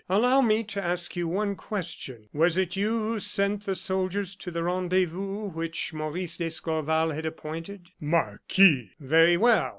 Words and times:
"Allow 0.09 0.41
me 0.41 0.63
to 0.63 0.83
ask 0.83 1.15
you 1.15 1.27
one 1.27 1.53
question. 1.55 2.27
Was 2.33 2.57
it 2.57 2.75
you 2.75 2.97
who 2.97 3.19
sent 3.19 3.67
the 3.67 3.75
soldiers 3.75 4.35
to 4.37 4.49
the 4.49 4.63
rendezvous 4.63 5.49
which 5.49 5.93
Maurice 5.93 6.37
d'Escorval 6.37 7.11
had 7.11 7.27
appointed?" 7.27 7.91
"Marquis!" 7.99 8.93
"Very 8.99 9.37
well! 9.37 9.69